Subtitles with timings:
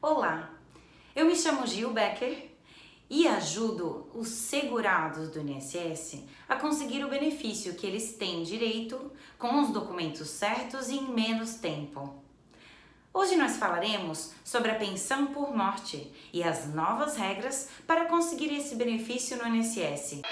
[0.00, 0.54] Olá,
[1.12, 2.52] eu me chamo Gil Becker
[3.10, 9.60] e ajudo os segurados do INSS a conseguir o benefício que eles têm direito com
[9.60, 12.14] os documentos certos e em menos tempo.
[13.12, 18.76] Hoje nós falaremos sobre a pensão por morte e as novas regras para conseguir esse
[18.76, 20.22] benefício no INSS.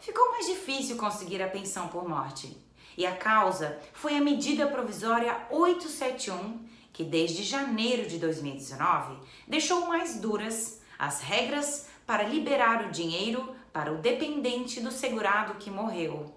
[0.00, 2.56] Ficou mais difícil conseguir a pensão por morte
[2.96, 10.20] e a causa foi a medida provisória 871, que desde janeiro de 2019 deixou mais
[10.20, 16.32] duras as regras para liberar o dinheiro para o dependente do segurado que morreu.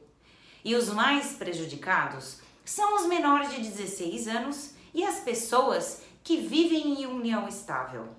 [0.65, 7.01] E os mais prejudicados são os menores de 16 anos e as pessoas que vivem
[7.01, 8.09] em união estável.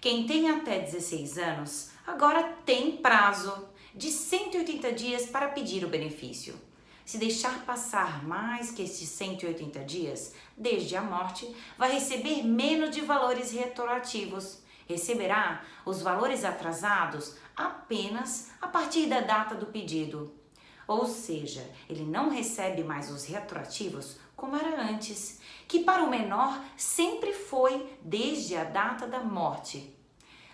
[0.00, 6.54] Quem tem até 16 anos agora tem prazo de 180 dias para pedir o benefício.
[7.04, 13.00] Se deixar passar mais que estes 180 dias desde a morte, vai receber menos de
[13.00, 14.60] valores retroativos.
[14.88, 20.34] Receberá os valores atrasados apenas a partir da data do pedido.
[20.86, 26.60] Ou seja, ele não recebe mais os retroativos como era antes, que para o menor
[26.76, 30.01] sempre foi desde a data da morte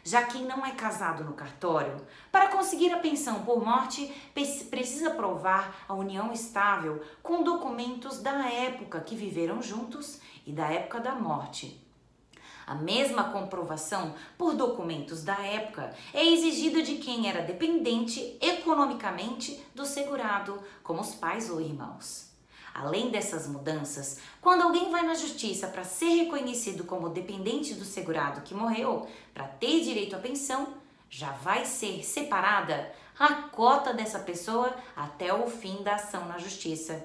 [0.09, 1.97] já quem não é casado no cartório,
[2.33, 9.03] para conseguir a pensão por morte, precisa provar a união estável com documentos da época
[9.03, 11.86] que viveram juntos e da época da morte.
[12.67, 19.84] A mesma comprovação por documentos da época é exigida de quem era dependente economicamente do
[19.84, 22.28] segurado, como os pais ou irmãos.
[22.81, 28.43] Além dessas mudanças, quando alguém vai na justiça para ser reconhecido como dependente do segurado
[28.43, 29.05] que morreu,
[29.35, 30.75] para ter direito à pensão,
[31.11, 37.05] já vai ser separada a cota dessa pessoa até o fim da ação na justiça.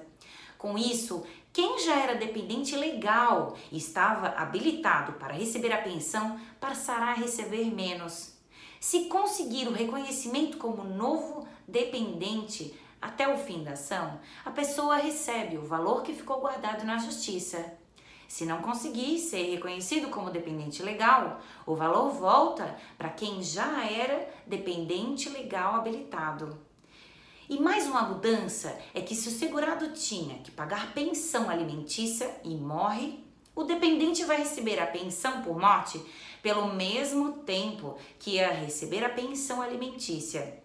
[0.56, 7.06] Com isso, quem já era dependente legal e estava habilitado para receber a pensão passará
[7.06, 8.34] a receber menos.
[8.78, 15.58] Se conseguir o reconhecimento como novo dependente, até o fim da ação, a pessoa recebe
[15.58, 17.62] o valor que ficou guardado na justiça.
[18.26, 24.26] Se não conseguir ser reconhecido como dependente legal, o valor volta para quem já era
[24.46, 26.58] dependente legal habilitado.
[27.46, 32.56] E mais uma mudança é que se o segurado tinha que pagar pensão alimentícia e
[32.56, 33.22] morre,
[33.54, 36.02] o dependente vai receber a pensão por morte
[36.42, 40.63] pelo mesmo tempo que ia receber a pensão alimentícia.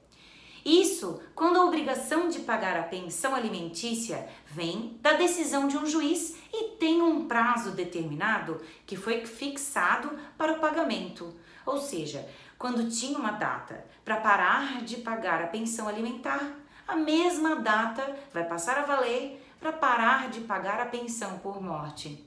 [0.66, 6.36] Isso quando a obrigação de pagar a pensão alimentícia vem da decisão de um juiz
[6.54, 11.34] e tem um prazo determinado que foi fixado para o pagamento.
[11.66, 12.28] Ou seja,
[12.58, 16.56] quando tinha uma data para parar de pagar a pensão alimentar,
[16.88, 22.26] a mesma data vai passar a valer para parar de pagar a pensão por morte.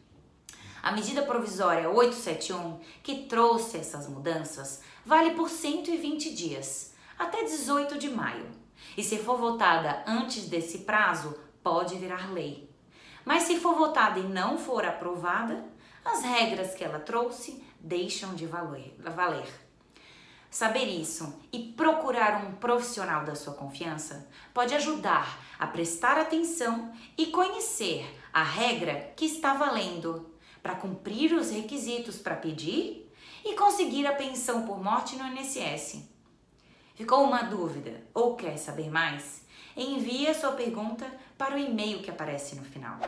[0.82, 6.92] A medida provisória 871, que trouxe essas mudanças, vale por 120 dias
[7.22, 8.50] até 18 de maio.
[8.97, 12.69] E se for votada antes desse prazo, pode virar lei.
[13.25, 15.65] Mas se for votada e não for aprovada,
[16.05, 19.47] as regras que ela trouxe deixam de valer.
[20.50, 27.27] Saber isso e procurar um profissional da sua confiança pode ajudar a prestar atenção e
[27.27, 30.31] conhecer a regra que está valendo
[30.62, 33.11] para cumprir os requisitos para pedir
[33.44, 36.12] e conseguir a pensão por morte no INSS.
[36.95, 39.47] Ficou uma dúvida ou quer saber mais?
[39.75, 43.01] Envie a sua pergunta para o e-mail que aparece no final.